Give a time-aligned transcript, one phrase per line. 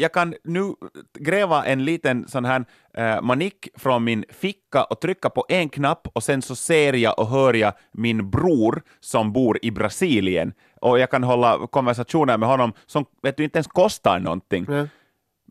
[0.00, 0.74] jag kan nu
[1.18, 2.64] gräva en liten sån här
[2.94, 7.18] eh, manik från min ficka och trycka på en knapp och sen så ser jag
[7.18, 12.48] och hör jag min bror som bor i Brasilien och jag kan hålla konversationer med
[12.48, 14.66] honom som vet du, inte ens kostar någonting.
[14.68, 14.86] Ja.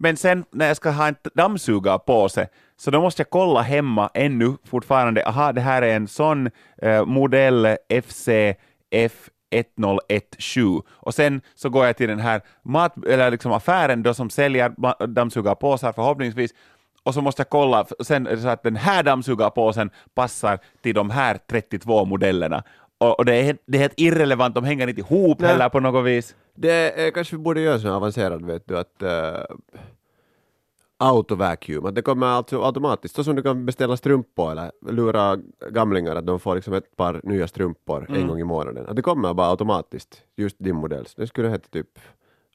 [0.02, 2.48] Men sen när jag ska ha en dammsugarpåse,
[2.78, 6.50] så då måste jag kolla hemma ännu fortfarande, aha, det här är en sån
[6.82, 13.52] eh, modell FCF 1017 och sen så går jag till den här mat, eller liksom
[13.52, 14.74] affären då som säljer
[15.08, 16.52] dammsugarpåsar förhoppningsvis
[17.04, 21.40] och så måste jag kolla sen så att den här dammsugarpåsen passar till de här
[21.50, 22.64] 32 modellerna
[23.00, 25.52] och, och det, är, det är helt irrelevant, de hänger inte ihop Nej.
[25.52, 26.36] heller på något vis.
[26.56, 29.56] Det är, kanske vi borde göra så avancerad, vet du, att uh,
[31.00, 35.38] autovacuum, att det kommer alltså automatiskt, så som du kan beställa strumpor eller lura
[35.72, 38.22] gamlingar att de får liksom ett par nya strumpor Mm.
[38.22, 38.86] en gång i månaden.
[38.88, 41.06] Att det kommer bara automatiskt, just din modell.
[41.06, 42.00] Så Det skulle heta typ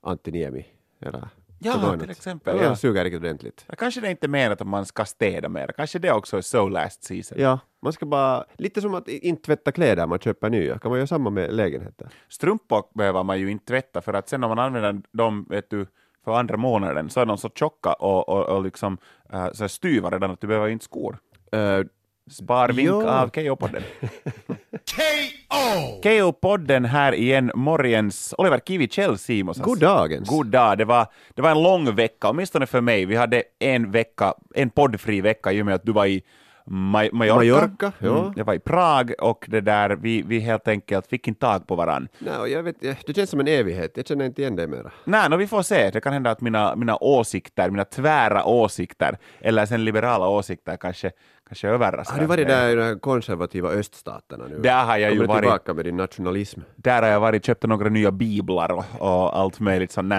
[0.03, 0.67] Antiniemi
[1.01, 2.77] eller Ja, till exempel, Ja, ja.
[2.77, 3.65] suger riktigt ordentligt.
[3.69, 6.41] Ja, Kanske det inte är mer att man ska städa mer, kanske det också är
[6.41, 7.39] so last season.
[7.41, 10.99] Ja, man ska bara, lite som att inte tvätta kläder man köper nya, kan man
[10.99, 12.09] göra samma med lägenheter?
[12.29, 15.87] Strumpor behöver man ju inte tvätta för att sen om man använder dem vet du,
[16.25, 18.99] för andra månaden så är de så tjocka och, och, och liksom,
[19.35, 21.19] uh, så styva redan att du behöver inte skor.
[21.57, 21.85] Uh,
[22.31, 23.09] Sparvink Jo.
[23.09, 23.83] av KO-podden.
[26.03, 28.35] KO-podden här igen, morgens.
[28.39, 29.65] Oliver Kivi, Kjell Simonsas.
[29.65, 30.29] god dagens!
[30.29, 30.79] God dag.
[30.79, 33.05] Det var, det var en lång vecka, åtminstone för mig.
[33.05, 36.23] Vi hade en vecka, en poddfri vecka i och med att du var i
[36.67, 37.35] Ma- Mallorca.
[37.35, 38.19] Mallorca, ja.
[38.21, 41.67] Mm, jag var i Prag och det där, vi, vi helt enkelt fick inte tag
[41.67, 42.09] på varann.
[42.19, 44.91] Nej, och jag vet, det känns som en evighet, jag känner inte igen dig mera.
[45.05, 45.91] Nej, no, vi får se.
[45.91, 51.11] Det kan hända att mina, mina åsikter, mina tvära åsikter, eller sen liberala åsikter kanske,
[51.49, 52.15] kanske överraskar.
[52.15, 54.59] Har du varit där i de konservativa öststaterna nu?
[54.59, 55.43] Där har jag ju Kommer varit.
[55.43, 56.61] tillbaka med din nationalism.
[56.77, 60.15] Där har jag varit, köpt några nya biblar och, och allt möjligt sånt.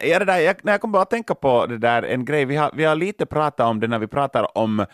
[0.00, 2.70] Ja, där, jag, jag kommer bara att tänka på det där, en grej, vi har,
[2.74, 4.86] vi har lite pratat om det när vi pratar om uh,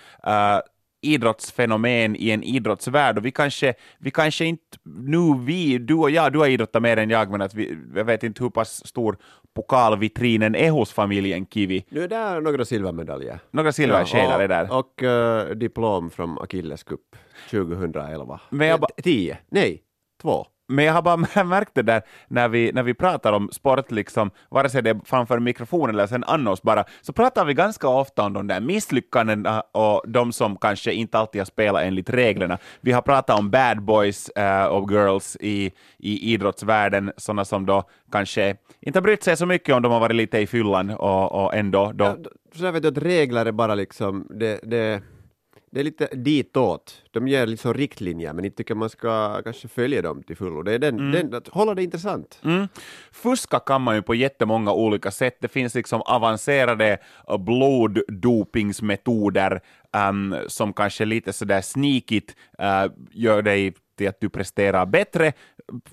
[1.02, 6.32] idrottsfenomen i en idrottsvärld och vi kanske, vi kanske inte, nu vi, du och jag,
[6.32, 9.16] du har idrottat mer än jag, men att vi, jag vet inte hur pass stor
[9.54, 11.84] pokalvitrinen är hos familjen Kivi.
[11.88, 13.38] Nu är där några silvermedaljer.
[13.50, 14.72] Några silverskedar är där.
[14.78, 17.00] Och, eh, diplom från Achilles Cup
[17.50, 18.40] 2011.
[18.50, 19.38] Men jag ba- Tio?
[19.50, 19.82] Nej,
[20.22, 20.46] två.
[20.68, 24.30] Men jag har bara märkt det där när vi, när vi pratar om sport, liksom,
[24.50, 28.22] vare sig det är framför mikrofonen eller sen annars bara, så pratar vi ganska ofta
[28.22, 32.58] om de där misslyckandena ah, och de som kanske inte alltid har spelat enligt reglerna.
[32.80, 37.84] Vi har pratat om bad boys uh, och girls i, i idrottsvärlden, sådana som då
[38.12, 41.44] kanske inte har brytt sig så mycket om de har varit lite i fyllan och,
[41.44, 42.04] och ändå då...
[42.04, 42.16] Ja,
[42.54, 45.02] så jag vet du att regler är bara liksom, det, det,
[45.72, 47.02] det är lite ditåt.
[47.10, 50.62] De ger liksom riktlinjer, men inte tycker man ska kanske följa dem till fullo.
[50.62, 52.40] Det är den, den, att hålla det intressant.
[52.44, 52.68] Mm.
[53.12, 55.36] Fuska kan man ju på jättemånga olika sätt.
[55.40, 56.98] Det finns liksom avancerade
[57.38, 59.60] bloddopingsmetoder
[60.08, 65.32] um, som kanske lite sådär sneakigt uh, gör dig till att du presterar bättre.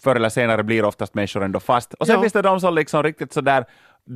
[0.04, 1.94] Förr eller senare blir oftast människor ändå fast.
[1.94, 2.22] Och sen Ja.
[2.22, 3.66] finns det de som liksom riktigt sådär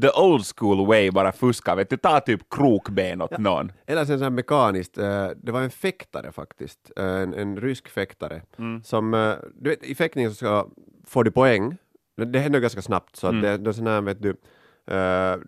[0.01, 1.75] the old school way bara fuskar.
[1.75, 3.71] Vet du, ta typ krokben åt någon.
[3.85, 7.89] Eller sen så här mekaniskt, eh, det var en fäktare faktiskt, eh, en, en rysk
[7.89, 8.41] fäktare,
[8.83, 10.67] som, eh, du vet i fäktning så ska,
[11.05, 11.77] får du poäng,
[12.15, 14.35] det, händer ganska snabbt, så att det, det är sån här, vet du,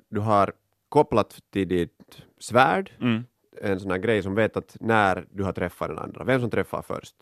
[0.10, 0.54] du har
[0.90, 2.92] kopplat till ditt svärd,
[3.62, 6.50] en sån här grej som vet att när du har träffat den andra, vem som
[6.50, 7.16] träffar först.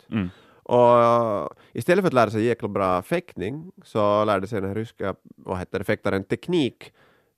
[0.64, 4.76] Och eh, istället för att lära sig jäkla bra fäktning så lärde sig den här
[4.76, 6.92] ryska, vad heter det, fäktaren teknik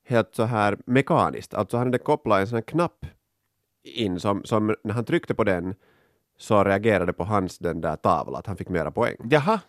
[0.07, 3.07] helt så här mekaniskt, alltså han hade kopplat en sån här knapp
[3.85, 5.75] in som, som när han tryckte på den
[6.39, 9.17] så reagerade på hans den där tavla, att han fick mera poäng.
[9.31, 9.61] Jaha.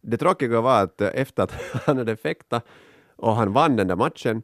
[0.00, 1.52] Det tråkiga var att efter att
[1.86, 2.64] han hade fäktat
[3.16, 4.42] och han vann den där matchen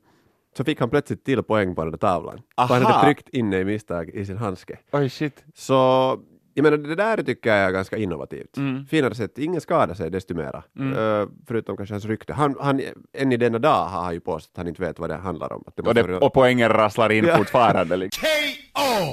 [0.57, 2.41] så fick han plötsligt till poäng på den där tavlan.
[2.57, 2.93] För han Aha.
[2.93, 4.79] hade tryckt in i misstag i sin handske.
[4.93, 5.45] Oj shit.
[5.55, 6.19] Så
[6.65, 8.57] jag menar, det där tycker jag är ganska innovativt.
[8.57, 8.87] Mm.
[8.87, 10.63] Finare sätt, ingen skadar sig desto mera.
[10.79, 12.33] Eh, förutom kanske hans rykte.
[12.33, 12.81] Han, han,
[13.13, 15.53] än i denna dag har han ju påstått att han inte vet vad det handlar
[15.53, 15.65] om.
[15.67, 17.37] Att det Och, det, och poängen rasslar in Ja.
[17.37, 17.97] fortfarande.
[17.97, 18.29] Liksom.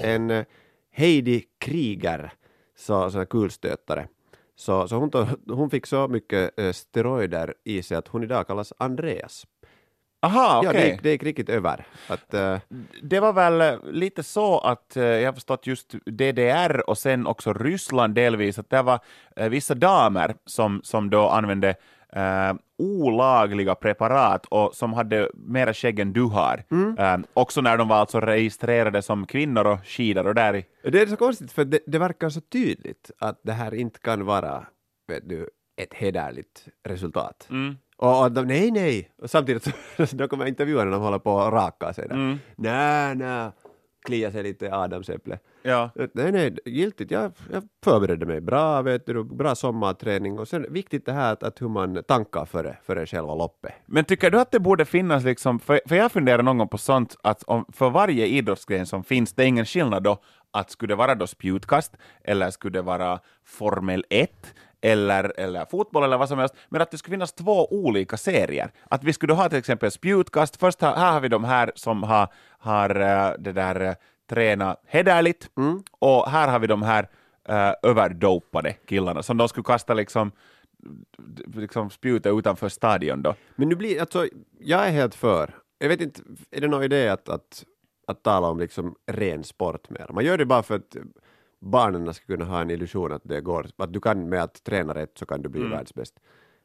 [0.04, 0.46] en eh,
[0.92, 2.34] Heidi Krieger,
[2.78, 4.08] så, här kulstötare.
[4.56, 8.48] Så, så hon, tog, hon fick så mycket eh, steroider i sig att hon idag
[8.48, 9.46] kallas Andreas.
[10.22, 10.68] Aha, okej.
[10.68, 11.86] Ja, det, gick- det gick riktigt över.
[12.10, 12.58] Att, eh,
[13.04, 17.28] Det var väl eh, lite så att eh, jag har förstått just DDR och sen
[17.28, 19.00] också Ryssland delvis, att det var
[19.36, 21.76] eh, vissa damer som, som då använde
[22.78, 26.64] olagliga preparat och som hade mera skägg än du har.
[27.00, 30.66] Eh, också när de var alltså registrerade som kvinnor och skidor och där i.
[30.84, 34.26] det är så konstigt för det, det verkar så tydligt att det här inte kan
[34.26, 34.64] vara
[35.08, 35.50] vet du,
[35.82, 37.48] ett hederligt resultat.
[37.50, 37.78] Mm.
[37.98, 39.12] Och, och de, nej, nej.
[39.22, 39.72] Och samtidigt så
[40.16, 42.16] då kommer jag intervjua när de håller på att raka sig där.
[42.16, 42.40] Mm.
[42.56, 43.52] Nej, nej.
[44.06, 45.40] Klia sig lite i adamsäpple.
[45.64, 45.90] Ja.
[46.14, 47.12] Nej, nej, giltigt.
[47.12, 51.44] Jag, jag förberedde mig bra, vet du, bra sommarträning och sen viktigt det här att,
[51.44, 53.74] att hur man tankar före, före själva loppet.
[53.86, 56.78] Men tycker du att det borde finnas, liksom, för, för jag funderar någon gång på
[56.78, 60.18] sånt, att om, för varje idrottsgren som finns, det är ingen skillnad då,
[60.52, 64.32] att skulle det vara då spjutkast, eller skulle det vara Formel 1,
[64.82, 68.72] eller, eller fotboll eller vad som helst, men att det skulle finnas två olika serier.
[68.90, 72.04] Att vi skulle ha till exempel spjutkast, först här, här har vi de här som
[72.04, 72.28] har,
[72.60, 73.94] har eh, det där eh,
[74.30, 75.50] tränat hederligt,
[76.00, 77.10] och här har vi de här
[77.50, 80.32] uh, överdopade killarna som de skulle kasta liksom,
[81.56, 83.36] liksom spjuta utanför stadion då.
[83.56, 84.28] Men nu blir, alltså,
[84.60, 85.56] jag är helt för.
[85.80, 86.22] Jag vet inte,
[86.52, 87.66] är det någon idé att, att,
[88.08, 90.08] att tala om liksom ren sport mer?
[90.14, 90.96] Man gör det bara för att
[91.60, 94.94] barnen ska kunna ha en illusion att det går, att du kan med att träna
[94.94, 96.20] rätt så kan du bli världsbäst.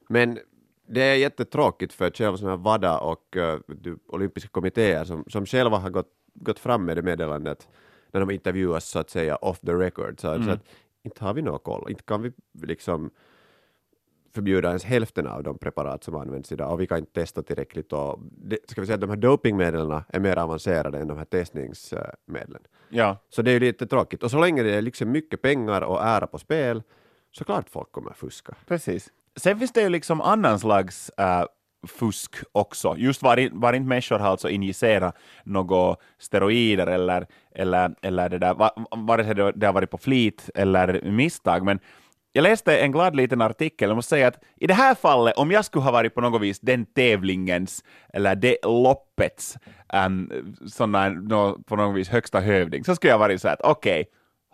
[0.08, 0.38] Men
[0.86, 5.46] det är jättetråkigt för själva sådana här WADA och uh, du, olympiska kommittéer som, som
[5.46, 7.68] själva har gått, gått fram med det meddelandet
[8.12, 10.20] när de intervjuas så att säga off the record.
[10.20, 10.64] Så, så att
[11.02, 13.10] inte har vi någon koll, inte kan vi liksom
[14.34, 17.92] förbjuda ens hälften av de preparat som används idag och vi kan inte testa tillräckligt.
[17.92, 21.24] Och det, ska vi säga att de här dopingmedlen är mer avancerade än de här
[21.24, 22.62] testningsmedlen.
[22.88, 24.22] Ja, Så det är ju lite tråkigt.
[24.22, 26.82] Och så länge det är liksom mycket pengar och ära på spel
[27.30, 28.54] så klart folk kommer fuska.
[28.68, 29.08] precis.
[29.36, 31.44] Sen finns det ju liksom annan slags äh,
[31.86, 38.28] fusk också, just var, var inte människor har alltså injicerat några steroider eller, eller, eller
[38.28, 41.78] det där, va- vare sig det har varit på flit eller misstag, men
[42.32, 45.50] jag läste en glad liten artikel, jag måste säga att i det här fallet, om
[45.50, 49.58] jag skulle ha varit på något vis den tävlingens, eller det loppets,
[50.06, 50.30] um,
[50.66, 54.04] såna, no, på något vis högsta hövding, så skulle jag varit så här att okej,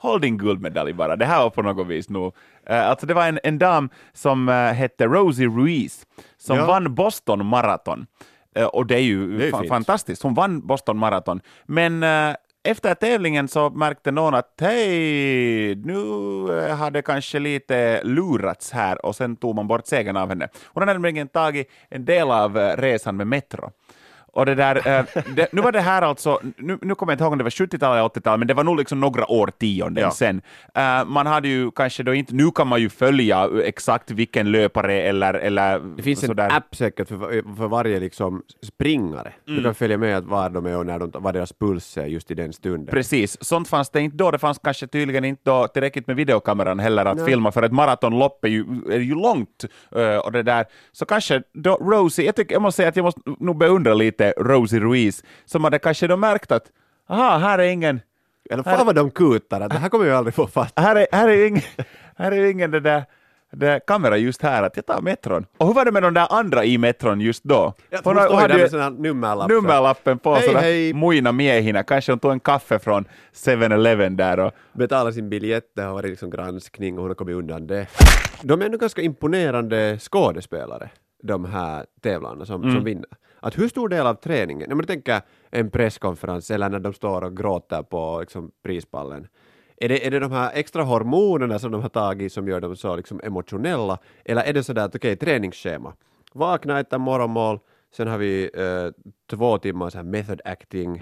[0.00, 2.34] håll din guldmedalj bara, det här var på något vis nog.
[2.70, 6.66] Uh, alltså det var en, en dam som uh, hette Rosie Ruiz, som Ja.
[6.66, 8.06] vann Boston Marathon.
[8.56, 9.68] Eh, och det är ju Det är fint.
[9.68, 11.40] fantastiskt, hon vann Boston Marathon.
[11.66, 12.02] Men
[12.64, 15.94] efter tävlingen så märkte någon att hej, nu
[16.58, 20.48] eh, har det kanske lite lurats här och sen tog man bort segern av henne.
[20.64, 23.70] Hon har nämligen tagit en del av eh, resan med Metro.
[24.32, 25.04] Och det där, eh,
[25.36, 27.50] det, nu var det här alltså, nu, nu kommer jag inte ihåg om det var
[27.50, 30.10] 70-tal eller 80-tal, men det var nog liksom några årtionden Ja.
[30.10, 30.42] sen.
[30.74, 34.94] Eh, man hade ju kanske då inte, nu kan man ju följa exakt vilken löpare
[35.02, 36.56] eller, eller Det finns en sådär.
[36.56, 39.32] app säkert för, för varje liksom springare.
[39.44, 42.30] Du kan följa med var de är och när de, vad deras puls är just
[42.30, 42.86] i den stunden.
[42.94, 44.30] Precis, sånt fanns det inte då.
[44.30, 47.26] Det fanns kanske tydligen inte då tillräckligt med videokameran heller att Nej.
[47.26, 49.64] filma, för ett maratonlopp är ju, är ju långt.
[49.96, 50.66] eh, och det där.
[50.92, 54.27] Så kanske då Rosie, jag, tycker, jag måste säga att jag måste nog beundra lite
[54.36, 56.64] Rosie Ruiz, som hade kanske då märkt att
[57.08, 58.00] aha, här är ingen,
[58.50, 60.72] Eller fan vad de kutar, det här kommer jag aldrig få fatt.
[60.76, 61.62] här är, här är ingen,
[62.16, 63.04] här är ingen det där,
[63.52, 65.46] det kamera just här, att jag tar metron.
[65.58, 67.74] Och hur var det med de där andra i metron just då?
[67.90, 69.48] Ja, hon ju där med sån här nummerlapp.
[69.48, 70.94] nummerlappen på, Hej, sådär hej.
[70.94, 71.82] muina miehinä.
[71.82, 73.04] Kanske hon tog en kaffe från
[73.34, 77.34] 7-Eleven där och Betala sin biljett, det har varit liksom granskning och hon har kommit
[77.36, 77.86] undan det.
[78.42, 80.90] De är ändå ganska imponerande skådespelare,
[81.22, 82.74] de här tävlarna som, Mm.
[82.74, 83.08] som vinner.
[83.40, 85.20] Att hur stor del av träningen, om du tänker
[85.50, 89.26] en presskonferens eller när de står och gråter på liksom, prispallen,
[89.76, 92.76] är det, är det de här extra hormonerna som de har tagit som gör dem
[92.76, 95.92] så liksom emotionella, eller är det sådär att okej, träningsschema,
[96.32, 97.58] vakna, äta morgonmål,
[97.92, 101.00] sen har vi eh, två timmar så här method acting,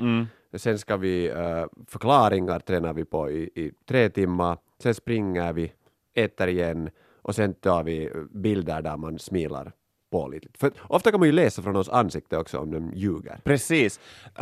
[0.55, 5.73] sen ska vi eh, förklaringar tränar vi på i, i tre timmar, sen springer vi,
[6.15, 6.91] äter igen
[7.23, 9.73] och sen tar vi bilder där man smilar
[10.11, 10.49] på lite.
[10.59, 13.39] För ofta kan man ju läsa från oss ansikte också om de ljuger.
[13.45, 14.01] Precis.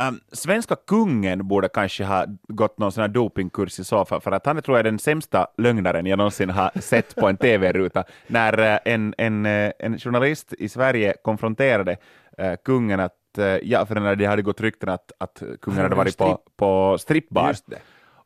[0.08, 4.32] Um, svenska kungen borde kanske ha gått någon sån här dopingkurs i så fall, för
[4.32, 7.36] att han är, tror jag är den sämsta lögnaren jag någonsin har sett på en
[7.36, 8.04] tv-ruta.
[8.26, 11.96] När eh, en, en, eh, en journalist i Sverige konfronterade
[12.38, 15.94] eh, kungen att, eh, ja, för när det hade gått rykten att, att kungen hade
[15.94, 17.54] varit på, på strippbar.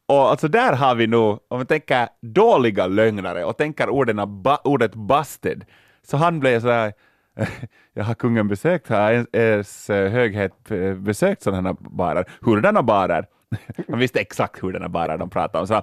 [0.06, 4.58] Och alltså där har vi nog, om vi tänker dåliga lögnare och tänker orden, ba,
[4.64, 5.64] ordet busted,
[6.02, 6.92] så han blev så här,
[7.92, 12.24] jag har kungen besökt, har ens- eh, höghet eh, besökt sådana barer?
[12.40, 13.26] Hurdana barer?
[13.88, 15.66] Han visste exakt hurdana barer de pratade om.
[15.66, 15.82] Så,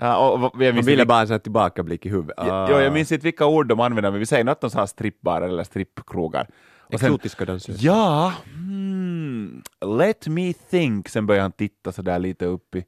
[0.00, 2.38] och, och, jag ville bara en tillbakablick i huvudet.
[2.38, 4.86] vilka- jo, jag minns inte vilka ord de använde, men vi säger något de sa
[4.86, 6.46] strippbarer eller strippkrogar.
[6.88, 7.86] Och Exotiska dansöser.
[7.86, 11.08] Ja, hmm, let me think.
[11.08, 12.84] Sen börjar han titta så där lite upp i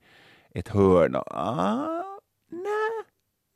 [0.55, 1.15] ett hörn.
[1.17, 2.05] Och, ah,
[2.51, 3.05] nej,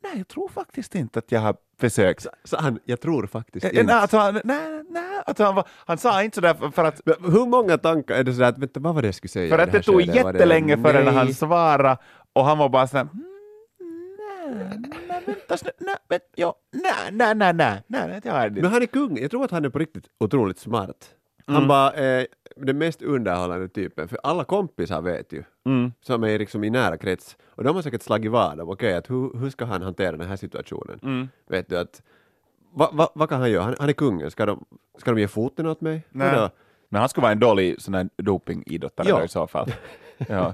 [0.03, 1.55] nej, jag tror faktiskt inte att jag har
[1.89, 2.27] försökt.
[2.43, 3.83] Så han, jag tror faktiskt Eh, inte.
[3.83, 7.15] nej, alltså, han, nej, nej, alltså, han, var, han sa inte sådär för, att, Men
[7.31, 9.49] hur många tankar är det sådär att vänta, vad var det jag skulle säga?
[9.55, 10.23] för att det det tog skedet?
[10.23, 11.13] Var det- jättelänge förrän Nej.
[11.13, 11.97] han svarade
[12.33, 13.23] och han var bara sådär hmm,
[15.07, 18.61] nej, vänta, snö- nej, vänta, jo, nej, nej, nej, nej, nej, nej, jag har det.
[18.61, 21.09] Men han är kung, jag tror att han är på riktigt otroligt smart.
[21.47, 21.67] Han Mm.
[21.67, 25.91] bara är den mest underhållande typen, för alla kompisar vet ju, Mm.
[26.01, 29.09] som är liksom i nära krets, och de har säkert slagit vad om, okej, att
[29.09, 30.99] hur, hur ska han hantera den här situationen?
[31.03, 31.29] Mm.
[31.49, 32.01] Vet du att,
[32.73, 33.63] vad va, vad kan han göra?
[33.63, 34.65] Han, han är kungen, ska de,
[34.97, 36.03] ska de ge foten åt mig?
[36.09, 36.49] Nej.
[36.89, 39.23] Men han skulle vara en dålig sån här dopingidrottare Ja.
[39.23, 39.71] i så fall.
[40.29, 40.53] Ja.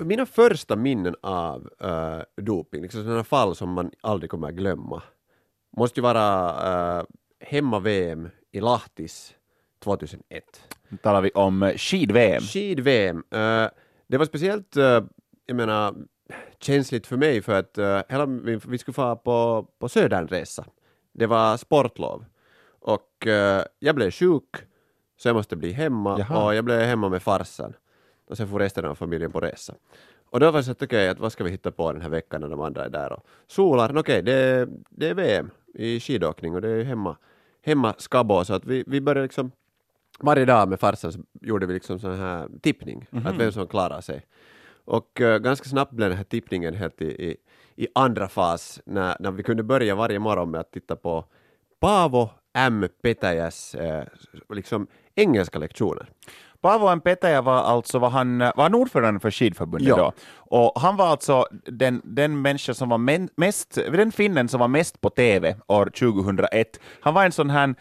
[0.00, 5.02] Mina första minnen av uh, doping, liksom sådana fall som man aldrig kommer att glömma,
[5.76, 7.04] måste ju vara uh,
[7.40, 9.34] hemma-VM i Lahtis
[9.84, 10.44] 2001.
[10.88, 12.42] Nu talar vi om eh, skid-VM.
[12.42, 13.24] Skid-VM.
[13.30, 13.68] eh,
[14.06, 15.04] det var speciellt, eh,
[15.46, 15.94] jag menar,
[16.58, 20.64] känsligt för mig för att eh, hela, vi, vi skulle få på, på Södernresa.
[21.12, 22.24] Det var sportlov.
[22.80, 23.26] Och
[23.78, 24.50] jag blev sjuk,
[25.16, 26.44] så jag måste bli hemma Jaha.
[26.44, 27.72] och jag blev hemma med farsan.
[28.28, 29.74] Och sen får resten av familjen på resa.
[30.30, 32.08] Och då var det så att okej, att vad ska vi hitta på den här
[32.08, 33.98] veckan när de andra är där och solar?
[33.98, 37.16] Okej, det, det är VM i skidåkning och det är hemma,
[37.62, 39.52] hemma Skabo, så att vi, vi började liksom
[40.20, 44.00] varje dag med farsan så gjorde vi liksom sån här tippning, att vem som klarar
[44.00, 44.26] sig.
[44.84, 47.36] Och eh, ganska snabbt blev den här tippningen helt i, i,
[47.76, 51.24] i andra fas, när, när vi kunde börja varje morgon med att titta på
[51.80, 52.86] Paavo M.
[53.02, 54.04] Petäjäs eh,
[54.52, 56.06] liksom engelska lektioner.
[56.60, 57.00] Paavo M.
[57.00, 59.96] Petäjä var alltså var han, var han ordförande för skidförbundet Ja.
[59.96, 60.12] då.
[60.36, 64.68] Och han var alltså den, den människa som var men, mest, den finnen som var
[64.68, 66.80] mest på TV år 2001.
[67.00, 67.74] Han var en sån här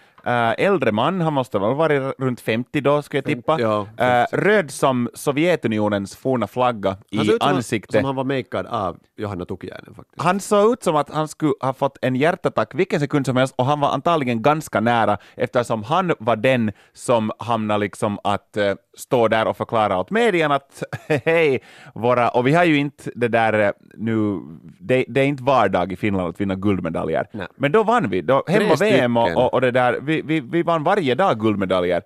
[0.57, 3.59] äldre man, han måste ha varit runt 50 då, ska jag tippa.
[3.59, 7.95] ja, Äh, röd som Sovjetunionens forna flagga Han i såg ut som, ansiktet.
[7.95, 10.21] som han var makead av Johanna Tukiainen faktiskt.
[10.21, 13.53] Han såg ut som att han skulle ha fått en hjärtattack vilken sekund som helst
[13.57, 18.73] och han var antagligen ganska nära eftersom han var den som hamnade liksom att eh,
[18.97, 20.83] stå där och förklara åt medien att
[21.25, 21.63] hej,
[21.95, 24.39] våra, och vi har ju inte det där eh, nu,
[24.79, 27.27] det, det är inte vardag i Finland att vinna guldmedaljer.
[27.31, 27.47] Nej.
[27.55, 30.63] Men då vann vi, då, hemma VM och, och, och det där, vi, vi, vi
[30.63, 32.01] vann varje dag guldmedaljer.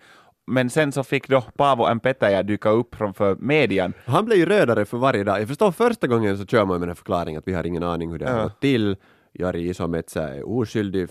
[0.52, 2.00] Men sen så fick då Paavo M.
[2.00, 5.42] Petäjä dyka upp framför medien Han blev ju rödare för varje dag.
[5.42, 8.12] Jag förstår första gången så kör man med den förklaringen att vi har ingen aning
[8.12, 8.44] hur det har Ja.
[8.44, 8.96] gått till.
[9.40, 11.08] Jari Isometsä är oskyldig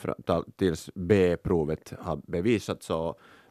[0.59, 2.91] tills B-provet har bevisats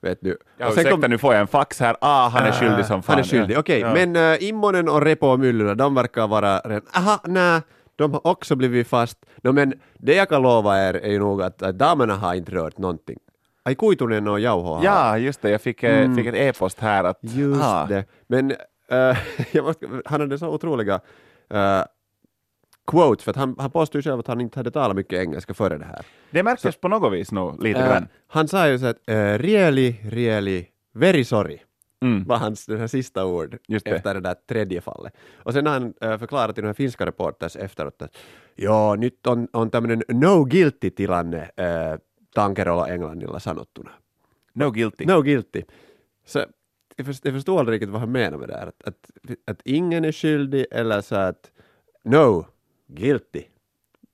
[0.02, 0.38] vet du.
[0.58, 1.96] Ja, ursäkta, kom- nu får jag en fax här.
[2.02, 3.14] Ah, han är Äh, skyldig som fan.
[3.14, 3.80] Han är skyldig, okej.
[3.80, 3.94] Ja.
[3.94, 6.82] Men uh, Immonen och Repo och Myllylä, de verkar vara redan...
[6.96, 7.62] Aha, nej,
[7.96, 9.18] de har också blivit fast.
[9.44, 12.52] No, men det jag kan lova er är ju nog att, att damerna har inte
[12.52, 13.18] rört någonting.
[13.66, 15.50] Ai Kuitunen och Jauho Ja, just det.
[15.50, 17.20] Jag fick, eh, fick ett e-post här att...
[17.22, 18.06] Just ah, det.
[18.28, 18.52] Men
[18.90, 19.18] eh,
[19.52, 20.96] jag måste, han hade så otroliga
[21.54, 21.84] uh,
[22.88, 25.78] quotes, för att han, han påstod själv att han inte hade talat mycket engelska före
[25.78, 26.06] det här.
[26.32, 28.08] Det märktes på något vis nog lite Eh, grann.
[28.28, 31.60] han sa ju så att uh, really, really, very sorry
[32.02, 32.24] Mm.
[32.24, 33.92] var hans den här sista ord Just det.
[33.92, 35.14] efter det där tredje fallet.
[35.44, 38.18] Och sen har han uh, förklarat till de här finska reporters efteråt att
[38.56, 41.98] ja, nyt on, on tämmöinen no guilty tilanne uh,
[42.36, 43.92] Tankerolla Englannilla sanottuna.
[44.54, 45.06] No guilty.
[45.06, 45.64] No guilty.
[46.26, 46.46] Så
[46.96, 48.68] jag, förstår, jag förstår aldrig riktigt vad han menar med det här.
[48.68, 49.12] Att, att,
[49.46, 51.52] att ingen är skyldig eller så att
[52.04, 52.46] no
[52.88, 53.44] guilty.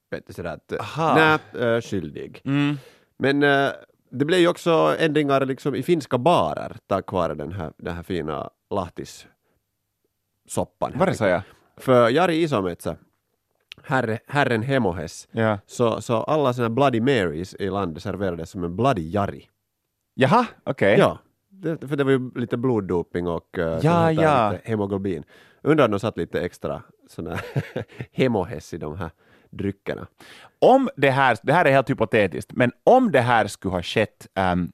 [0.10, 1.16] Vet du, sådär att Aha.
[1.16, 2.42] nej, äh, skyldig.
[2.46, 2.78] Mm.
[3.18, 3.72] Men äh,
[4.10, 8.04] det blev ju också ändringar liksom i finska barer tack vare den här, den här
[8.04, 9.28] fina lahtis
[10.48, 10.94] soppan.
[10.96, 11.42] Var det så ja?
[11.78, 12.98] För Jari Isometsä,
[13.84, 15.60] herre, herren Hemohes, ja?
[15.66, 19.48] så, så alla såna Bloody Marys i landet serverades som en Bloody Jari.
[20.14, 20.96] Jaha, okej.
[21.00, 21.20] Ja,
[21.50, 24.56] det, för det var ju lite bloddoping och uh, Ja, ja.
[24.64, 25.24] hemoglobin.
[25.64, 27.40] Undrar om de satt lite extra såna
[28.12, 29.10] hemohess i de här
[29.50, 30.08] dryckerna.
[30.60, 34.28] Om det här, det här är helt hypotetiskt, men om det här skulle ha skett
[34.36, 34.72] ehm,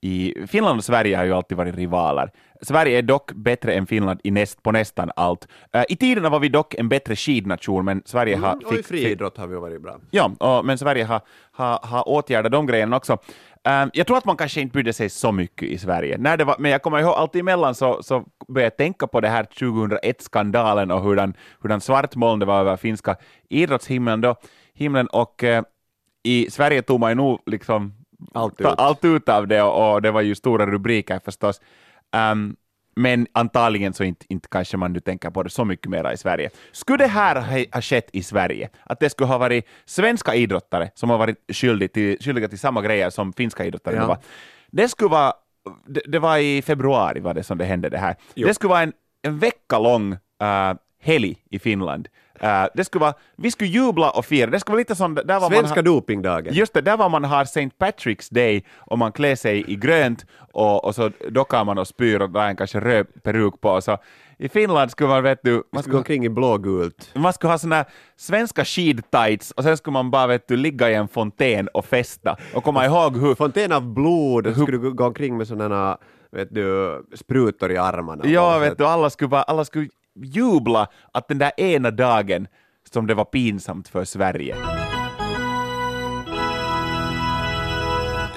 [0.00, 2.30] i Finland och Sverige har ju alltid varit rivaler.
[2.62, 5.48] Sverige är dock bättre än Finland i näst, på nästan allt.
[5.72, 8.52] Eh, I tiderna var vi dock en bättre skidnation, men Sverige har...
[8.52, 10.00] Mm, och i friidrott har vi varit bra.
[10.10, 11.20] Ja, och, men Sverige har,
[11.52, 13.18] har, har åtgärdat de grejerna också.
[13.64, 16.18] Ehm, jag tror att man kanske inte brydde sig så mycket i Sverige.
[16.18, 19.20] När det var, men jag kommer ihåg allt emellan så, så började jag tänka på
[19.20, 23.16] det här 2001-skandalen och hurdan, hurdan svartmoln det var över finska
[23.48, 24.36] idrottshimlen då.
[24.74, 25.62] Himlen och eh,
[26.22, 27.99] i Sverige tog man ju nog liksom
[28.34, 28.66] Allt ut.
[28.66, 31.60] allt ut av det och, och det var ju stora rubriker förstås.
[32.12, 32.56] Ehm,
[32.96, 36.16] men antagligen så inte, inte kanske man nu tänker på det så mycket mera i
[36.16, 36.50] Sverige.
[36.72, 41.10] Skulle det här ha, skett i Sverige, att det skulle ha varit svenska idrottare som
[41.10, 44.06] har varit skyldiga till, skyldiga till samma grejer som finska idrottare Ja.
[44.06, 44.18] var,
[44.70, 45.32] det skulle vara,
[45.86, 48.16] det, det var i februari var det som det hände det här.
[48.34, 48.46] Jo.
[48.48, 52.08] Det skulle vara en, en vecka lång uh, helg i Finland
[52.40, 54.50] Eh, det skulle vara, vi skulle jubla och fira.
[54.50, 56.54] Det skulle vara lite sån, där var man Svenska har, dopingdagen.
[56.54, 57.70] Just det, där var man har St.
[57.78, 62.20] Patrick's Day och man klär sig i grönt och, och så dockar man och spyr
[62.22, 63.80] och drar en kanske röd peruk på.
[63.80, 63.98] Så
[64.38, 67.10] I Finland skulle man, vet du, man Man skulle, gå omkring i blågult.
[67.14, 67.84] man skulle ha såna
[68.16, 72.36] svenska skidtights och sen skulle man bara vet du, ligga i en fontän och festa
[72.54, 75.98] och komma ihåg hur Fontän av blod, och skulle du gå omkring med sådana
[76.32, 78.26] vet du, sprutor i armarna.
[78.26, 79.88] Ja, vet du, alla skulle, bara, alla skulle
[80.22, 82.46] jubla att den där ena dagen
[82.90, 84.56] som det var pinsamt för Sverige.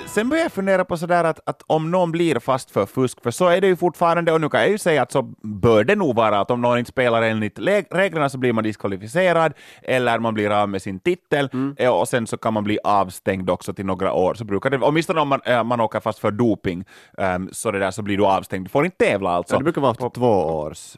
[0.07, 3.31] Sen började jag fundera på sådär att, att om någon blir fast för fusk, för
[3.31, 5.95] så är det ju fortfarande, och nu kan jag ju säga att så bör det
[5.95, 10.19] nog vara, att om någon inte spelar enligt le- reglerna så blir man diskvalificerad, eller
[10.19, 13.73] man blir av med sin titel, eh, och sen så kan man bli avstängd också
[13.73, 14.33] till några år.
[14.33, 16.85] Så brukar det, åtminstone om man, eh, man åker fast för doping,
[17.17, 18.65] ehm, så, det där, så blir du avstängd.
[18.65, 19.55] Du får inte tävla alltså.
[19.55, 20.95] Ja, det brukar vara två års.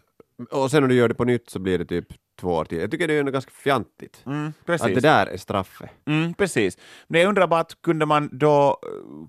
[0.51, 2.07] Och sen om du gör det på nytt så blir det typ
[2.39, 2.77] två år till.
[2.77, 4.23] Jag tycker det är ändå ganska fjantigt.
[4.25, 5.89] Mm, Att det där är straffet.
[6.05, 6.77] Mm, precis.
[7.07, 8.79] Men jag undrar bara, att kunde man då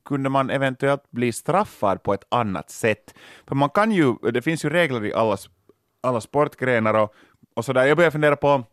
[0.05, 3.15] kunde man eventuellt bli straffad på ett annat sätt?
[3.47, 5.37] För man kan ju, det finns ju regler i alla,
[6.01, 7.15] alla sportgrenar och,
[7.55, 7.87] och sådär.
[7.87, 8.65] Jag börjar fundera på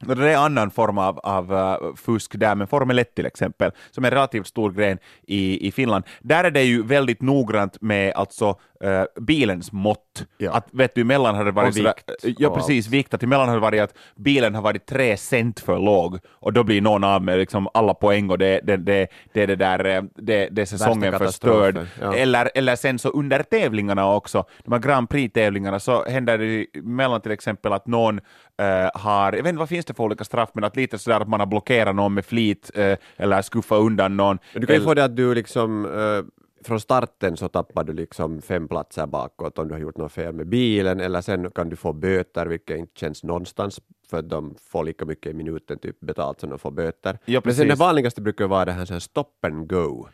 [0.00, 3.70] det är en annan form av, av uh, fusk där, men Formel 1 till exempel,
[3.90, 7.80] som är en relativt stor gren i, i Finland, där är det ju väldigt noggrant
[7.80, 10.26] med alltså uh, bilens mått.
[10.38, 10.52] Ja.
[10.52, 13.22] Att vet du, emellan har det varit Och sådär, vikt ja och precis, vikt, att
[13.22, 16.80] emellan har det varit att bilen har varit tre cent för låg, och då blir
[16.80, 20.02] någon av med liksom alla poäng och det, det, det, det är det där, eh,
[20.14, 21.86] det, det är säsongen förstörd.
[22.00, 22.14] ja.
[22.14, 27.20] Eller, eller sen så under tävlingarna också, de här Grand Prix-tävlingarna, så händer det mellan
[27.20, 28.20] till exempel att någon
[28.58, 31.20] eh, har, jag vet inte vad finns det för olika straff, men att lite sådär
[31.20, 34.38] att man har blockerat någon med flit eh, eller skuffat undan någon.
[34.52, 36.24] Du kan ju få det att du liksom eh,
[36.64, 40.32] från starten så tappar du liksom fem platser bakåt om du har gjort något fel
[40.34, 43.80] med bilen eller sen kan du få böter vilket inte känns någonstans
[44.10, 47.18] för att de får lika mycket i minuten typ betalt som de får böter.
[47.24, 50.08] Ja, Men sen det vanligaste brukar vara det här, här stop and go.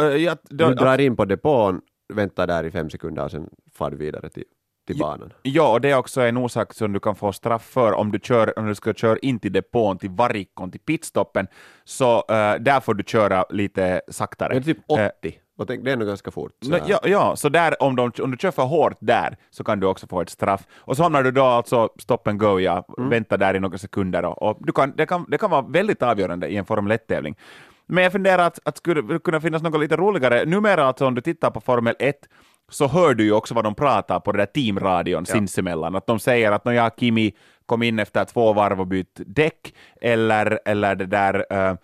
[0.00, 1.80] Eh, ja, då- Du drar in på depån,
[2.14, 4.44] väntar där i fem sekunder och sen far du vidare till,
[4.86, 5.06] till Ja.
[5.06, 5.32] banan.
[5.42, 8.18] Ja, och det är också en orsak som du kan få straff för om du,
[8.22, 11.46] kör, om du ska köra in till depån, till varikon, till pitstoppen,
[11.84, 14.56] så eh, där får du köra lite saktare.
[14.56, 16.52] Är typ Eh, 80 och tänk, det är nog ganska fort.
[16.64, 19.80] Så ja, ja, så där, om, de, om du kör för hårt där så kan
[19.80, 20.66] du också få ett straff.
[20.78, 24.24] Och så hamnar du då alltså stop and go, ja, vänta där i några sekunder.
[24.24, 27.36] Och, och du kan, det, kan, det kan vara väldigt avgörande i en Formel 1-tävling.
[27.86, 30.44] Men jag funderar att, att skulle kunna finnas något lite roligare.
[30.44, 32.16] Numera alltså om du tittar på Formel 1
[32.70, 35.96] så hör du ju också vad de pratar på det där teamradion sinsemellan.
[35.96, 37.32] Att de säger att ja, Kimi
[37.66, 41.76] kom in efter två varv och bytt däck, eller, eller det där, uh,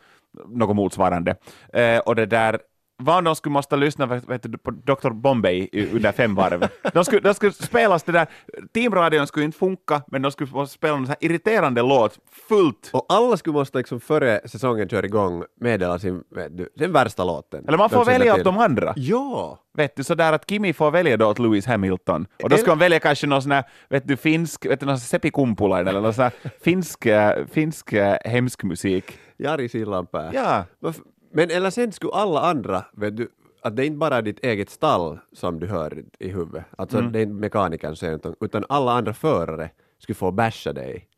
[0.46, 1.36] något motsvarande.
[1.72, 2.58] Eh, och det där,
[3.02, 5.10] vad om de skulle måste lyssna vet, du, på Dr.
[5.10, 6.68] Bombay under fem varv?
[6.92, 8.26] De skulle, de skulle spelas det där,
[8.74, 12.90] teamradion skulle inte funka, men de skulle måste spela en irriterande låt fullt.
[12.92, 17.64] Och alla skulle måste liksom före säsongen köra igång meddela sin, du, den värsta låten.
[17.68, 18.92] Eller man får välja åt de andra.
[18.96, 19.58] Ja!
[19.76, 22.26] Vet du, sådär att Kimi får välja då åt Lewis Hamilton.
[22.42, 24.98] Och då ska han välja kanske någon sån här, vet du, finsk, vet du, någon
[24.98, 29.18] Seppi Kumpulainen eller någon sån här finsk, äh, finsk äh, hemsk musik.
[29.38, 30.30] Jari Sillanpää.
[30.34, 30.64] Ja.
[31.30, 33.28] Men eller sen skulle alla andra, vet du,
[33.62, 36.98] att det är inte bara är ditt eget stall som du hör i huvudet, alltså
[36.98, 37.12] Mm.
[37.12, 41.08] det är inte mekanikern säger utan alla andra förare skulle få basha dig.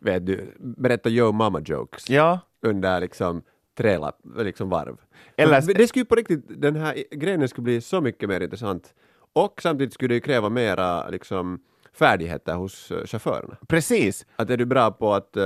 [0.00, 2.16] Vet du, berätta Joe Mama jokes Mm.
[2.16, 2.38] Ja.
[2.62, 3.42] under liksom
[3.78, 4.96] tre lapp, liksom varv.
[5.36, 8.40] Eller- Så det skulle ju på riktigt, den här grenen skulle bli så mycket mer
[8.40, 8.94] intressant.
[9.32, 11.60] Och samtidigt skulle det kräva mera liksom
[11.92, 13.56] färdigheter hos uh, chaufförerna.
[13.68, 14.26] Precis.
[14.36, 15.42] Att är du bra på att uh,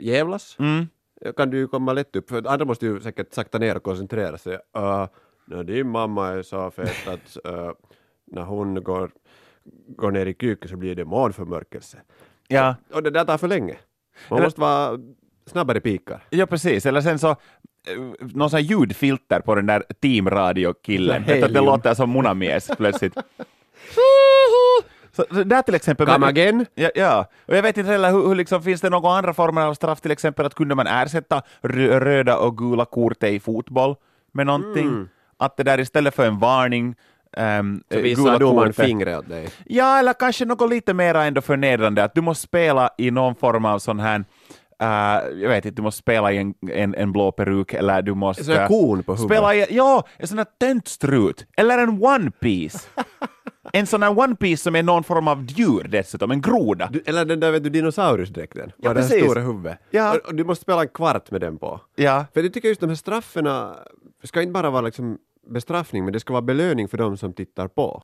[0.00, 0.86] jävlas Mm.
[1.32, 4.38] Kan du ju komma lätt upp, för andra måste ju säkert sakta ner och koncentrera
[4.38, 4.54] sig.
[4.54, 5.06] Uh,
[5.44, 7.70] när din mamma är så fet att uh,
[8.26, 9.10] när hon går,
[9.88, 11.98] går ner i köket så blir det månförmörkelse.
[12.48, 12.74] Ja.
[12.92, 13.76] Och det där tar för länge.
[14.30, 14.98] Man Eller- måste vara
[15.46, 16.22] snabbare pikar.
[16.30, 16.86] Ja, precis.
[16.86, 17.36] Eller sen så eh,
[18.18, 21.22] någon sån ljudfilter på den där teamradiokillen.
[21.44, 23.14] Att det låter som munamies plötsligt.
[25.16, 26.06] Så, så där till exempel...
[26.06, 26.66] Come again?
[26.74, 29.62] Ja, ja, och jag vet inte heller hur, hur liksom, finns det några andra former
[29.62, 33.96] av straff, till exempel att kunde man ersätta rö- röda och gula kortet i fotboll
[34.32, 35.08] med någonting?
[35.38, 36.94] Att det där istället för en varning
[37.36, 39.48] Um, Så visar domaren fingret åt dig.
[39.66, 43.64] Ja, eller kanske något lite mer ändå förnedrande, att du måste spela i någon form
[43.64, 44.24] av sån här
[44.82, 48.14] Uh, jag vet inte, du måste spela i en, en, en blå peruk eller du
[48.14, 48.40] måste...
[48.42, 49.36] En sån här kon på huvudet.
[49.36, 51.46] Spela i, ja, en sån här töntstrut.
[51.56, 52.78] Eller en one piece.
[53.74, 56.88] en sån här one piece som är någon form av djur dessutom, en groda.
[56.92, 58.72] Du, eller den där vet du, dinosaurusdräkten.
[58.76, 59.24] Ja, Med det här precis.
[59.24, 59.78] stora huvudet.
[59.90, 60.14] Ja.
[60.14, 61.80] Och, och du måste spela en kvart med den på.
[61.96, 62.24] Ja.
[62.34, 63.76] För jag tycker just de här strafferna
[64.22, 67.68] ska inte bara vara liksom bestraffning, men det ska vara belöning för de som tittar
[67.68, 68.00] på.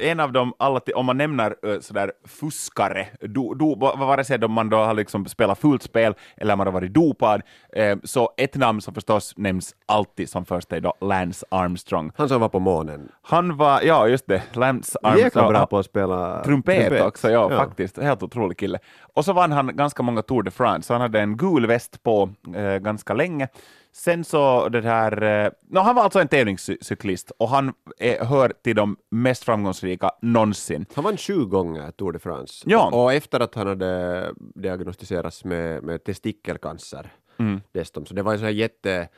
[0.00, 4.52] En av dem, alla, om man nämner sådär fuskare, do, do, va- vare sig om
[4.52, 8.54] man då har liksom spelat fullt spel eller man har varit dopad, eh, så ett
[8.54, 12.12] namn som förstås nämns alltid som första är då Lance Armstrong.
[12.16, 13.08] Han som var på månen.
[13.22, 15.24] Han var, ja just det, Lance Armstrong.
[15.24, 17.98] Jäkla bra på att spela Trumpet, också, ja, faktiskt.
[17.98, 18.78] Helt otrolig kille.
[19.14, 22.02] Och så vann han ganska många Tour de France, så han hade en gul väst
[22.02, 23.48] på eh, ganska länge.
[23.94, 28.52] Sen så det här, eh, no, han var alltså en tävlingscyklist och han eh, hör
[28.62, 30.86] till de mest framgångsrika någonsin.
[30.94, 32.64] Han vann sju gånger Tour de France.
[32.66, 32.90] Ja.
[32.92, 37.60] Och efter att han hade diagnostiserats med, med testikelcancer Mm.
[37.72, 39.08] dessutom, så det var en sån här jätte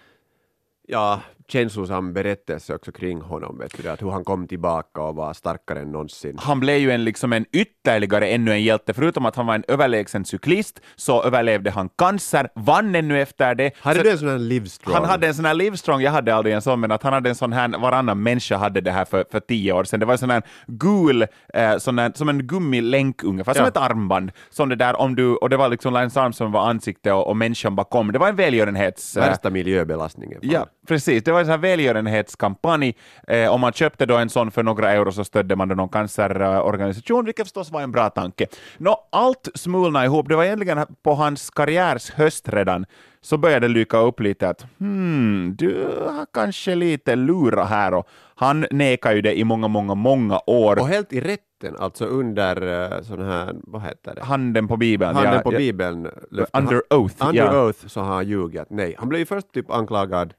[0.88, 5.32] ja, känslosam berättelse också kring honom, vet du, att hur han kom tillbaka och var
[5.32, 6.36] starkare än någonsin.
[6.40, 9.64] Han blev ju en, liksom en ytterligare ännu en hjälte, förutom att han var en
[9.68, 13.70] överlägsen cyklist, så överlevde han cancer, vann ännu efter det.
[13.80, 14.94] Hade Så- du en sån här livstrong?
[14.94, 17.28] Han hade en sån här livstrong, jag hade aldrig en sån, men att han hade
[17.28, 20.00] en sån här, varannan människa hade det här för, för tio år sedan.
[20.00, 23.68] Det var en sån här gul, eh, sån här, som en gummilänk ungefär, som Ja.
[23.68, 24.32] ett armband.
[24.50, 27.36] Som det där om du, och det var liksom Lance Armstrong var ansikte och, och
[27.36, 28.12] människan bakom.
[28.12, 29.16] Det var en välgörenhets...
[29.16, 30.38] eh, Värsta miljöbelastningen.
[30.42, 31.24] Ja, precis.
[31.24, 32.94] Det var en sån här välgörenhetskampanj.
[33.28, 35.88] Eh, om man köpte då en sån för några euro så stödde man då någon
[35.88, 38.46] cancerorganisation, vilket förstås var en bra tanke.
[38.78, 40.28] Nå, allt smulna ihop.
[40.28, 42.86] Det var egentligen på hans karriärs höst redan
[43.24, 48.08] så började det lyka upp lite att hmm, du har kanske lite lura här och
[48.34, 50.78] han nekar ju det i många, många, många år.
[50.78, 54.22] Och helt i rätten, alltså under uh, sån här, vad heter det?
[54.22, 55.14] Handen på Bibeln.
[55.14, 56.10] Handen ja, på Bibeln.
[56.30, 57.28] Under Han- oath.
[57.28, 57.66] Under ja.
[57.66, 58.70] oath så har han ljugit.
[58.70, 60.34] Nej, han blev ju först typ anklagad,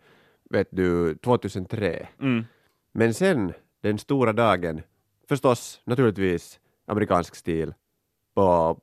[0.49, 2.07] vet du, 2003.
[2.21, 2.45] Mm.
[2.91, 4.81] Men sen, den stora dagen,
[5.29, 7.73] förstås, naturligtvis, amerikansk stil,
[8.35, 8.77] på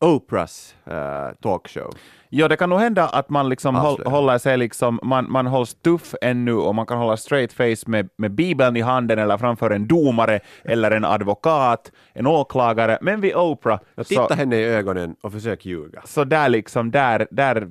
[0.00, 1.94] Oprahs uh, talkshow.
[2.28, 5.74] Ja, det kan nog hända att man liksom håll, håller sig liksom, man, man hålls
[5.74, 9.70] tuff ännu och man kan hålla straight face med, med bibeln i handen eller framför
[9.70, 15.16] en domare eller en advokat, en åklagare, men vid Oprah titta så, henne i ögonen
[15.22, 16.02] och försök ljuga.
[16.04, 17.68] så där liksom, där, där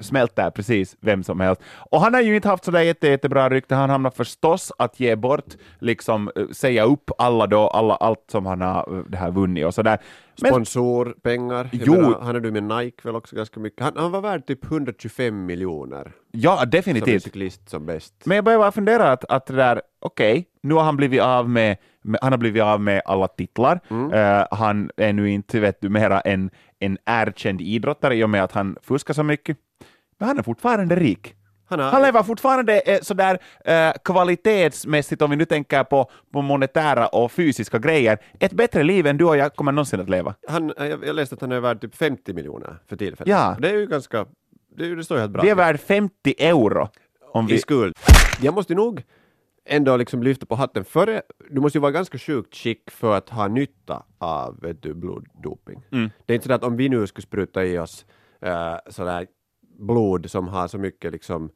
[0.00, 1.62] smälter precis vem som helst.
[1.90, 5.16] Och han har ju inte haft sådär jätte, jättebra rykte, han hamnar förstås att ge
[5.16, 9.30] bort, liksom eh, säga upp alla då, alla, allt som han har eh, det här
[9.30, 9.98] vunnit och sådär.
[10.42, 11.68] Men Sponsorpengar.
[11.72, 11.94] Jag Jo.
[11.94, 13.82] menar, han är du med Nike väl också ganska mycket.
[13.84, 17.22] Han, han var värd typ 125 miljoner ja, som definitivt.
[17.22, 18.14] cyklist som bäst.
[18.24, 21.48] Men jag börjar bara fundera att, att det där, okej, nu har han blivit av
[21.48, 21.76] med,
[22.20, 23.80] han har blivit av med alla titlar.
[24.12, 28.44] Eh, han är nu inte, vet du, mera en, en erkänd idrottare i och med
[28.44, 29.56] att han fuskar så mycket.
[30.20, 31.34] Men han är fortfarande rik.
[31.66, 36.42] Han har, Han lever fortfarande eh, sådär eh, kvalitetsmässigt, om vi nu tänker på, på
[36.42, 40.34] monetära och fysiska grejer, ett bättre liv än du och jag kommer någonsin att leva.
[40.48, 43.30] han, jag, jag läste att han är värd typ 50 miljoner för tillfället.
[43.30, 43.56] Ja.
[43.58, 44.26] Det är ju ganska,
[44.76, 46.88] det, är det står ju helt bra Vi är värd 50 euro.
[47.32, 47.96] Om i vi, skuld.
[48.40, 49.02] Jag måste nog
[49.64, 50.84] ändå liksom lyfta på hatten.
[50.84, 54.94] Före, du måste ju vara ganska sjukt skick för att ha nytta av vet du,
[54.94, 55.82] bloddoping.
[55.92, 56.10] Mm.
[56.26, 58.06] Det är inte så att om vi nu skulle spruta i oss
[58.46, 59.26] uh, sådär
[59.80, 61.50] blod som har så mycket liksom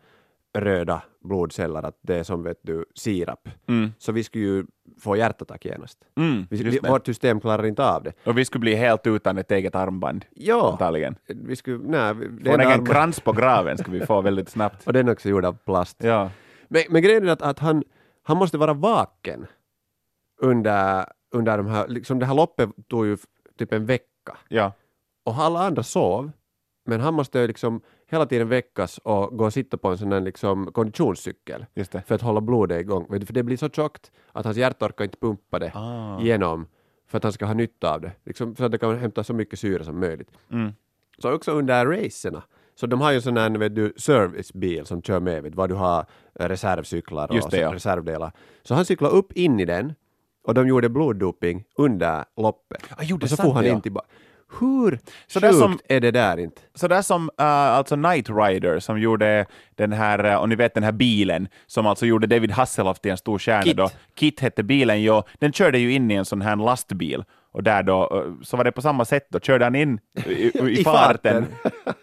[0.58, 3.92] röda blodceller att det är som vet du sirap, Mm.
[3.98, 4.64] så vi skulle ju
[5.00, 5.98] få hjärtattack genast.
[6.16, 8.12] mm, Vi, vi, vårt system klarar inte av det.
[8.24, 11.16] och vi skulle bli helt utan ett eget armband, Ja, antagligen.
[11.26, 14.82] vi skulle, nej, Få en egen krans på graven ska vi få väldigt snabbt.
[14.87, 15.96] och den är också gjord av plast.
[16.04, 16.30] Ja.
[16.68, 17.82] Men, men grejen är att, att han,
[18.22, 19.46] han måste vara vaken
[20.40, 23.16] under, under de här, liksom det här loppet tog ju
[23.58, 24.72] typ en vecka Ja.
[25.24, 26.30] och alla andra sov,
[26.85, 30.12] men han måste ju liksom hela tiden väckas och gå och sitta på en sån
[30.12, 32.03] här liksom konditionscykel Just det.
[32.07, 33.07] för att hålla blodet igång.
[33.11, 36.20] Vet du, För det blir så tjockt att hans hjärta orkar inte pumpa det Ah.
[36.20, 36.66] igenom
[37.07, 39.35] för att han ska ha nytta av det, liksom, så att det kan hämta så
[39.35, 40.29] mycket syre som möjligt.
[40.51, 40.73] Mm.
[41.18, 42.42] Så också under racerna.
[42.75, 45.68] Så de har ju sån här vet du, servicebil som kör med, vet, du, vad
[45.68, 46.07] du har
[46.40, 47.75] eh, reservcyklar och det, ja.
[47.75, 48.33] reservdelar.
[48.62, 49.92] Så han cyklade upp in i den
[50.44, 52.83] och de gjorde bloddoping under loppet.
[52.90, 53.73] Ah, jo, och så är får sant, han ja.
[53.73, 54.07] in tillbaka.
[54.60, 56.62] Hur Så sjukt som- är det där inte?
[56.74, 60.74] Så där som uh, alltså Knight Rider som gjorde den här, uh, och ni vet
[60.74, 63.76] den här bilen som alltså gjorde David Hasselhoff till en stor stjärna Kit.
[63.76, 63.90] då.
[64.14, 65.24] Kit hette bilen, ja.
[65.38, 68.64] Den körde ju in i en sån här lastbil och där då, uh, så var
[68.64, 71.46] det på samma sätt då, körde han in i, i, i farten.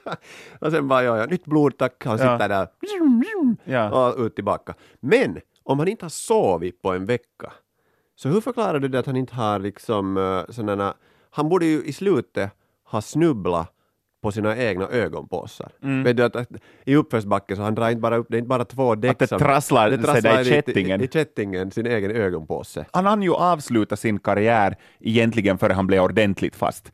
[0.60, 2.34] och sen bara, ja, ja, nytt blod tack, han Ja.
[2.38, 2.68] sitter där
[3.66, 3.90] Ja.
[3.90, 4.74] och ut tillbaka.
[5.00, 7.54] Men om han inte har sovit på en vecka,
[8.16, 10.94] så hur förklarar du det att han inte har liksom sådana,
[11.32, 12.52] han borde ju i slutet
[12.84, 13.74] ha snubblat
[14.22, 15.72] på sina egna ögonpåsar.
[15.84, 16.04] Mm.
[16.04, 16.50] Vet du att, att
[16.86, 19.30] i uppförsbacke så han drar inte bara upp, det är inte bara två däck Att
[19.30, 21.02] det trasslar sig där i kättingen.
[21.02, 22.86] I, i kättingen, sin egen ögonpåse.
[22.94, 26.92] Han hann ju avsluta sin karriär egentligen före han blev ordentligt fast.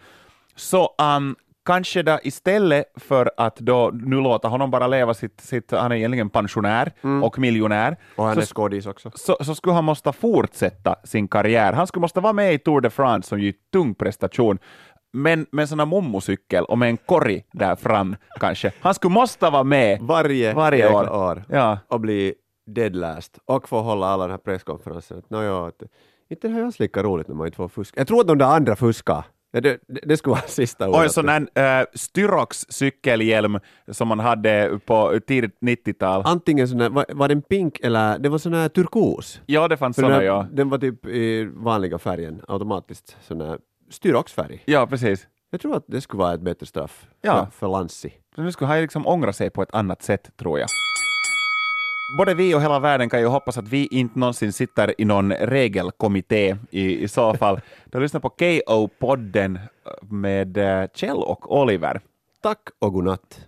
[0.55, 1.35] Så um,
[1.67, 5.95] kanske då istället för att då nu låta honom bara leva sitt, sitt han är
[5.95, 6.91] egentligen pensionär
[7.23, 9.11] och miljonär, Och han så, är skådis också.
[9.15, 11.73] så, så skulle han måste fortsätta sin karriär.
[11.73, 14.57] Han skulle måste vara med i Tour de France som ju är tung prestation,
[15.13, 18.71] men med en sån här mommocykel och med en korg där fram kanske.
[18.81, 21.09] Han skulle måste vara med Varje, varje år.
[21.15, 21.43] år.
[21.49, 21.77] Ja.
[21.87, 22.33] och bli
[22.75, 25.17] dead last och få hålla alla den här presskonferensen.
[25.17, 25.71] Att, "Nåja,
[26.29, 27.99] inte här är alls lika roligt när man inte får fuska.
[27.99, 29.23] Jag tror att de där andra fuskar.
[29.53, 30.97] Det, det, skulle vara sista ordet.
[30.97, 33.59] Och en sån här uh, Styrox cykelhjälm
[33.91, 36.21] som man hade på tidigt 90-tal.
[36.25, 39.41] Antingen sån här, var, var den pink eller det var sån här turkos.
[39.45, 40.47] Ja, det fanns För såna, här, ja.
[40.51, 43.17] den var typ i vanliga färgen automatiskt.
[43.21, 44.63] Sån här styroxfärg.
[44.65, 45.27] Ja, precis.
[45.49, 47.45] Jag tror att det skulle vara ett bättre straff Ja.
[47.45, 48.13] för, för Lansi.
[48.37, 50.67] Nu skulle han liksom ångra sig på ett annat sätt, tror jag.
[52.09, 55.33] Både vi och hela världen kan ju hoppas att vi inte någonsin sitter i någon
[55.33, 57.61] regelkommitté i, i så fall.
[57.85, 59.59] Du lyssnar på KO-podden
[60.01, 62.01] med eh, Kjell och Oliver.
[62.41, 63.39] Tack och godnatt.